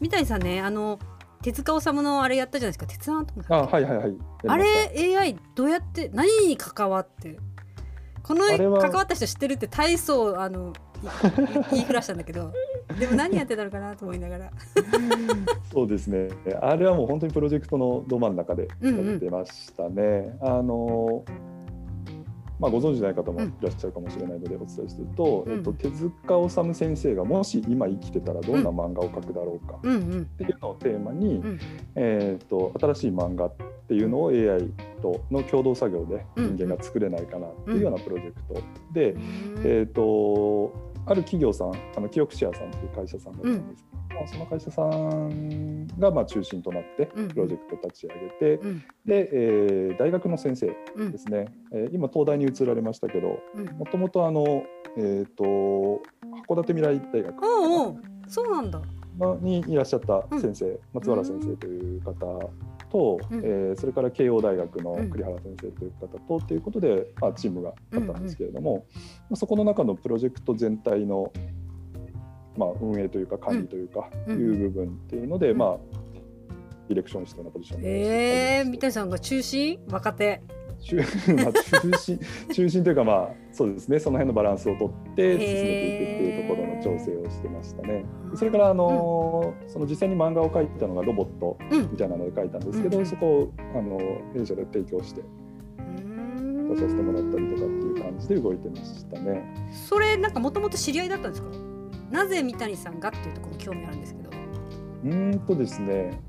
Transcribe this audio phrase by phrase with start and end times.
[0.00, 0.98] 三谷さんねあの
[1.42, 2.86] 手塚治虫のあれやったじゃないですか。
[2.86, 4.16] 鉄腕アトムだあはいはいはい。
[4.48, 7.36] あれ AI どうやって何に関わって
[8.22, 8.44] この
[8.80, 12.52] 関わった人知ってるって大層あのい 言いふらしたんだけど
[12.98, 14.50] でも何やってたのかなと思いながら。
[15.72, 16.28] そうですね。
[16.60, 19.10] あれはもう本当にプロジェクトのど真ん中でうんうん。
[19.10, 20.36] やってましたね。
[20.40, 21.24] あの
[22.58, 25.52] まあご存知ない方もいらっしゃるかもしれないのでお伝えすると、うん。
[25.52, 26.10] えっと手塚
[26.48, 31.60] 治虫先生がもし今生きてたらどんな漫画を描くだろうかっていうのをテーマに、うん。
[31.94, 33.52] えっと新しい漫画っ
[33.88, 34.70] ていうのを AI
[35.02, 38.62] との共同作業でうん人間が作れないかなっていうようなプロジェクト
[38.92, 39.62] で、うん。
[39.64, 40.72] えっと
[41.08, 48.14] ある企業さんあの記憶シェアさんという会社さんだったんですけど、まあその会社さんがまあ中心となってうんプロジェクト立ち上
[48.48, 48.78] げて、うん。
[49.04, 51.12] で、えー大学の先生うん。
[51.12, 53.66] ですね、えー今東大に移られましたけどうん。
[53.78, 54.64] もともとあの、
[54.96, 55.44] えー、と
[56.48, 58.80] 函館未来大学おうそうなんだ。
[59.18, 62.14] のにいらっしゃった先生、松原先生という方
[62.90, 63.40] と、うん。
[63.40, 68.86] えーそれから慶応大学の栗原先生という方とっていうことで、まあ、チームがあったんですけれども、
[69.30, 71.32] まあそこの中のプロジェクト全体の、
[72.56, 74.38] まあ、運営というか管理というか、うん。
[74.38, 75.58] いう部分っていうので、うん。
[75.58, 75.76] まあ
[76.88, 79.78] ディレクションしてようなポジションでええ三谷さんが中心？
[79.90, 80.40] 若手。
[80.78, 80.96] 中
[81.34, 82.20] まあ中心
[82.52, 83.98] 中心というかまあそうですね。
[83.98, 88.04] その辺のバランスをとって進めていくっていうところの調整をしてましたね。
[88.34, 91.80] それからあのーその実際に漫画を描いたのがロボットうん。
[91.90, 93.06] みたいなので描いたんですけど、うん。
[93.06, 93.98] そこをあの
[94.34, 95.22] 弊社で提供して
[95.78, 95.82] う
[96.42, 96.68] ん。
[96.68, 99.42] 出させてもらったりとかっていう感じで動いてましたね。
[99.72, 101.48] それなんかもともと知り合いだったんですか？
[102.10, 104.30] なぜ三谷さんがっていうところに興味あるんですけど。
[105.04, 106.20] うーんとですね、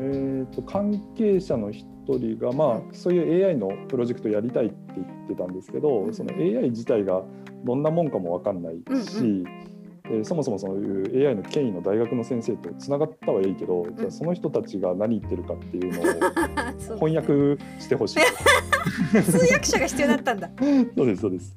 [0.00, 7.22] えー、と関係者の一人が、まあ、そういう AI のプロジェクトやりたいって言ってたんですけど、うんその AI 自体が
[7.64, 9.44] どんなもんかも分かんないし、うん
[10.10, 18.20] えーそもそもそういう AI の権威の大学の先生とつながったはいいけど、じゃあその人たちが何言ってるかっていうのを 翻訳してほしい。
[19.22, 20.50] 通訳者が必要だったんだ。
[20.96, 21.54] そうですそうです。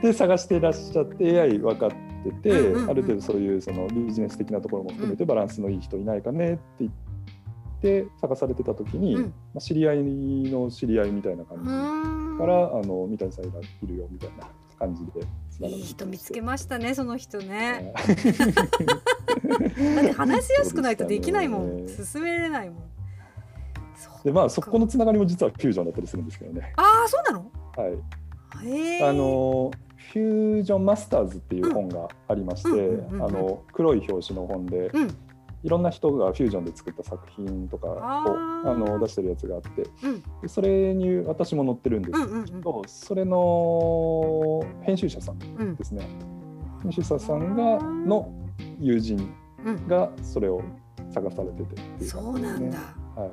[0.00, 6.92] で探していらっしゃって AI 分かってて、うんうんうんある程度そういうそのビジネス的なところも含めてバランスのいい人いないかねって言っ
[7.80, 9.22] て探されてた時に、うん。
[9.22, 11.64] まあ、知り合いの知り合いみたいな感じ
[12.38, 14.46] から、あの三谷さんがいるよみたいな
[14.78, 17.92] 感じでいい人見つけましたねその人ね。
[17.94, 18.16] はい
[19.42, 21.92] だって話しやすくないとできないもん、ね。
[21.92, 22.82] 進めれないもん。
[24.24, 26.72] でまあそこのつながりも実はフュージョンだったりするんですけどね。
[26.76, 27.50] ああそうなの？
[27.76, 29.02] はい。
[29.02, 29.70] あの
[30.12, 32.70] フュージョンマスターズっていう本がありまして、
[33.12, 35.16] あの黒い表紙の本で、うん。
[35.64, 40.22] いろんな人がフュージョンで作った作品とかをあの出してるやつがあってうん。
[40.42, 45.38] でそれに私も載ってるんですけど、それの編集者さん
[45.76, 46.04] ですね。
[46.82, 48.32] 編集者さんがの
[48.80, 49.32] 友人
[49.64, 49.86] うん。
[49.86, 50.62] がそれを
[51.12, 52.78] 探されててっていうそうなんだ。
[53.14, 53.30] はい、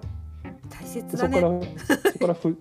[0.69, 2.57] 大切でそこから、だねそこからふ、ん。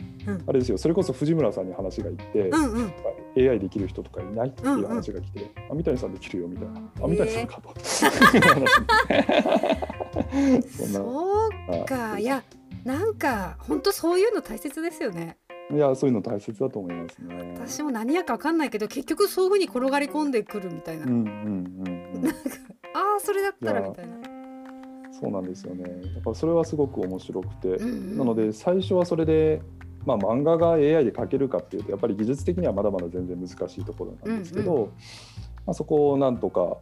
[0.46, 0.78] あれですよ。
[0.78, 2.92] それこそ藤村さんに話がいって、うんうん。
[3.36, 7.74] AI できる人とかいないっていう話が来て、あ三谷さんできるよみたいな、あ三谷さんかと。
[7.84, 8.06] そ
[10.86, 10.98] んな。
[10.98, 11.50] そ
[11.82, 12.18] うか。
[12.18, 12.24] い。
[12.24, 12.42] や
[12.84, 15.36] なんか本当そういうの大切ですよね。
[15.70, 17.52] いやそういうの大切だと思いますね。
[17.56, 22.22] 私も何やか分かんないけど結局そういうふうに転がり込んでくるみたいな、うんうんうんうん。
[22.22, 22.38] なんか
[22.94, 24.16] ああそれだったらみたいな
[25.20, 25.84] そうなんですよね。
[26.14, 28.18] だからそれはすごく面白くて、うんうん。
[28.18, 29.60] なので最初はそれで、
[30.06, 34.92] まあ、漫画が AI で描けるかっていうとやっぱり技術的にはまだまだ全然難しいところなんですけど、うんま
[35.68, 36.78] あ、そこをなんとか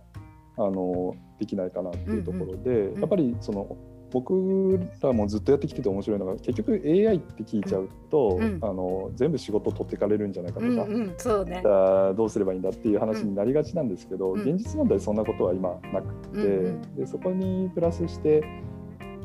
[0.59, 3.01] あのできないかなっていうところで、ん。
[3.01, 3.77] やっぱりその
[4.11, 8.59] 僕らもずっとやってきてて面白いのが結局 AI って聞いちゃうと、うん。
[8.63, 10.73] あの全部仕事取ってかれるんじゃないかとか。
[10.73, 11.15] うんうん。
[11.19, 11.63] そうね。
[11.63, 14.41] どうすればいいんだっていう話になりがちなんですけど、うん。
[14.41, 16.97] 現実問題そんなことは今なくて、うんうん。
[16.97, 18.43] でそこにプラスして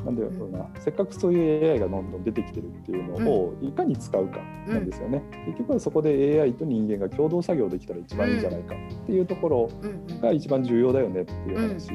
[0.05, 11.89] なんだろうな、せっかくそういう AI がどんどん出てきてるっていうのをいかに使うかなんですよね、結局はそこで AI と人間が共同作業できたら一番いいんじゃないかっていうところうんうんが一番重要だよねっていう話、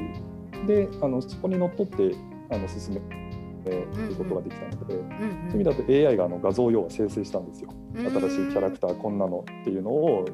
[0.65, 2.15] であのそこにのっとって
[2.51, 2.99] あの進め
[3.63, 7.69] ていくことができたので、うんそういう意味だと AI があの画像を要は生成したんですよ。
[7.95, 10.25] うん新しいキャラクターこんなのっていうのを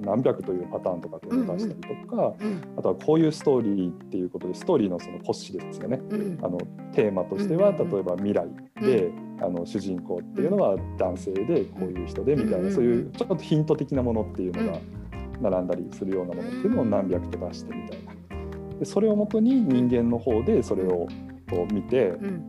[0.00, 2.62] 何百というパターンとかっていうのを出したりとか、うん。
[2.76, 6.00] あとはこういうストーリーっていうことでストーリーのその骨子ですよね。
[6.10, 6.38] うん。
[6.42, 6.58] あの
[6.92, 7.90] テーマとしてはうんうんうん。
[7.90, 8.46] 例えば未来
[8.80, 12.62] で、あの主人公っていうのは男性でこういう人でみたいな、うん。
[12.62, 14.78] うんうんそういうちょっとヒント的なものっていうのが
[15.40, 18.78] 並んだりするようなものっていうのを何百と出してみたいな。
[18.78, 21.08] でそれをもとに人間の方でそれをこ
[21.52, 22.48] う見て、うん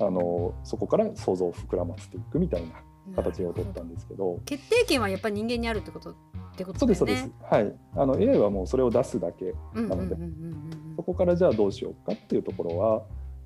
[0.00, 2.74] あのそこから想像を膨らませていくみたいな
[3.14, 4.40] 形を取ったんですけど。
[4.44, 6.14] 決定権はやっぱり人間にあるってことっ
[6.56, 7.54] てことそうだよねですそうです。
[7.54, 7.74] はい。
[7.94, 9.54] あの AI はもうそれを出すだけ。
[9.74, 13.02] なのでうんそこからじゃあどうしようかっていうところは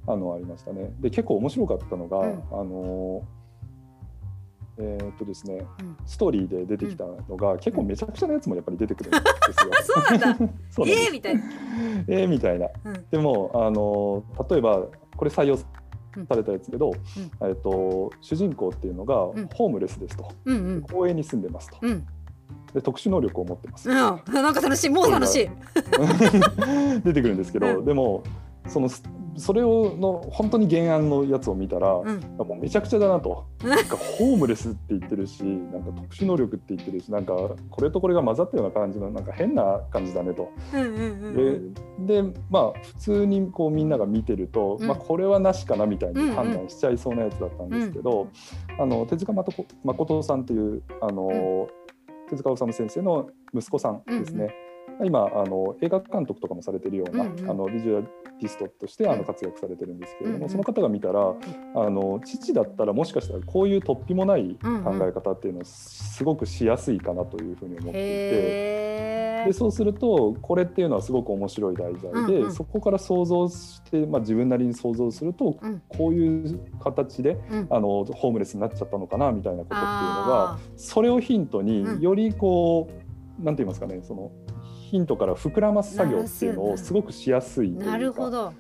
[0.07, 0.91] あのありましたね。
[1.01, 3.23] で結構面白かったのが、うんあの
[4.81, 5.97] えーっとですね、うん。
[6.07, 9.71] ストーリーで出てきたのが、結構めちゃくちゃなやつもやっぱり出てくるんですよ。
[9.79, 10.47] あそうなんだ。
[10.87, 11.43] ええみたいな。
[12.07, 12.69] えーみたいな。
[12.85, 13.05] うん。
[13.11, 14.87] でもあの例えば
[15.17, 15.65] これ採用さ
[16.37, 16.93] れたやつけど、
[17.43, 19.49] えっと主人公っていうのがん。
[19.53, 20.83] ホームレスですと、うんうん。
[20.83, 21.79] 公園に住んでますと。
[21.83, 22.07] うん。
[22.73, 23.89] で特殊能力を持ってます。
[23.89, 24.19] うん、なん
[24.55, 24.91] か楽しい。
[24.91, 25.51] もう楽しい。
[27.03, 27.85] 出てくるんですけど、うん。
[27.85, 28.23] でも
[28.69, 28.89] その
[29.39, 32.21] それをの本当に原案のやつを見たら、うん。
[32.39, 33.47] もうめちゃくちゃだなと。
[33.63, 37.35] なんかホームレスって言ってるし なんか特殊能力って言ってるしなんか
[37.71, 40.51] これとこれが混ざったような感じのなんか変な感じだねと。
[40.75, 41.75] うんうんうん
[42.07, 44.87] ででまあ普通にこうみんなが見てると、うん。
[44.87, 46.35] まあ、これはなしかなみたいにうんうん。
[46.35, 48.29] 判断しちゃいそうなやつだったんですけど、
[48.79, 51.69] あの手塚誠誠さんっていうあの、
[52.29, 54.55] 手塚治虫先生の息子さんですね、
[55.05, 57.51] 今あの映画監督とかもされてるような、うんうん。
[57.51, 58.07] あのビジュア
[58.41, 59.19] リストとしてあうん。
[59.19, 60.49] の活躍されてるんですけれども、うんうん。
[60.51, 64.69] その方が見たらあの父だったらもしかしたらこういう突飛もない考
[65.03, 67.99] え方っていうのをすごくしやすいかなというふうに思っていて。
[67.99, 69.45] へえ。
[69.47, 72.53] でそうするとこれっていうのはすごく面白い題材で、うんうん。
[72.53, 75.83] そこから想像して、まあ、自分なりに想像すると、うん。
[75.89, 77.67] こういう形でうん。
[77.71, 82.01] あのホームレスになっちゃったのかなみたいなことっていうのがあそれをヒントにうん。
[82.01, 82.89] よりこ
[83.41, 84.33] う、なんて言いますかねその
[84.89, 88.55] ヒントから膨らます作業っていうのをすごくしやすいというかなるほど。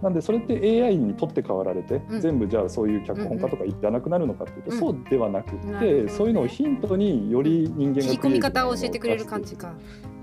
[0.00, 9.74] なんでそれって AI に取って代わられて、うん全部じゃあそういう脚本家とかいらなくなるのかっていうと、うんそうではなくって、なるほどねそういうのをヒントにより人間が切り込み方を教えてくれる感じか。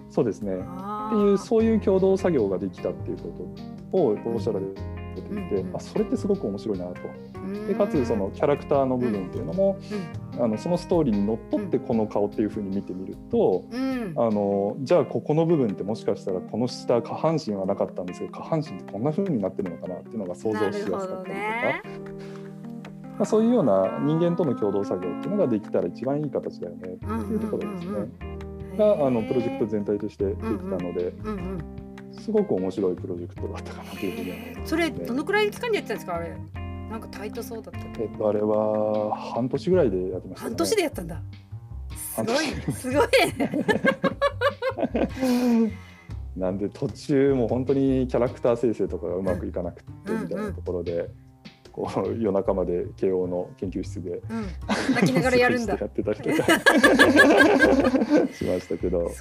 [0.10, 0.58] そうですね。
[0.66, 3.56] あっていうそういう共同作業ができたっていうこ
[3.92, 4.82] とをおっしゃられて
[5.40, 6.92] いて、うんあそれってすごく面白いなと。
[6.94, 9.80] うでかつそのキャラクターの部分っていうのも、
[10.40, 14.14] うあのそのストーリーにのっとってこの顔っていうふうに見てみると、んうん。
[14.18, 21.30] あのじゃあここの部分ってもしかしたらこの下下半身はなかったんですけど下半身ってこんなふうになってるのかなっていうのが想像しやすかったりとか。
[21.30, 21.82] ね。
[23.18, 27.90] まあ、そういうような人間との共同作業っていうのができたら一番いい形だよねっていうところですね。
[27.90, 28.04] うんうんう
[28.38, 28.42] ん
[28.78, 31.81] があのプロジェクト全体としてできたので、うんうん
[32.12, 36.16] すごく面白いプロジェクトだったかなというふうには思います、それどのくらいの期間でやってたんですか？
[36.16, 36.36] あれ。
[36.90, 40.50] なんかタイトそうだったえっと、あれは半年ぐらいでやってましたね。
[40.50, 41.22] 半年でやったんだ。
[41.96, 42.36] す半ごい。
[42.66, 43.50] 年すごいね。
[46.36, 51.10] なんで途中もう本当にキャラクター生成とかがうまくいかなくてうんみたいなところで、
[51.72, 54.48] こう夜中まで慶応の研究室でうん。
[54.96, 55.76] 泣きながらやるんだ。
[55.80, 56.36] やってたりとか
[58.34, 59.14] しましたけど、か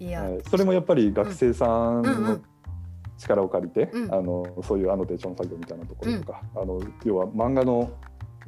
[0.00, 2.42] いや、はい、それもやっぱり学生さんのうんうん。
[3.18, 4.14] 力を借りて、うん。
[4.14, 7.90] あのそういうアノテーション作業みたいなところとか、あの要は漫画の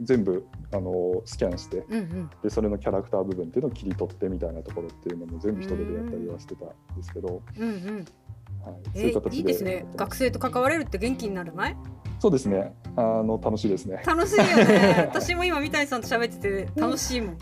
[0.01, 2.31] 全部あのスキャンしてうんうん。
[2.43, 7.97] でそれのキャラクター部分っていうのを切り取ってみたいなところっていうのも全部一人でやったりはしてたんですけど、うんうん。
[7.97, 9.37] はい、そうえいう形で。
[9.39, 9.87] いいですね。
[9.97, 11.77] 学生と関われるって元気になるない
[12.21, 12.75] そうですね。
[12.97, 14.03] あの楽しいですね。
[14.07, 15.09] 楽しいよね。
[15.11, 17.39] 私も今三谷さんと喋ってて楽しいもん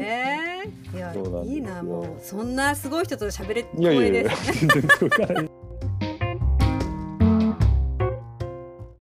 [0.00, 1.14] ええー、いや
[1.44, 5.50] いいなもうそんなすごい人と喋れいやいやいや光栄です全然そうかない